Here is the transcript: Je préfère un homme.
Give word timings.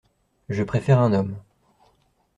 Je 0.49 0.63
préfère 0.63 0.97
un 0.99 1.13
homme. 1.13 1.37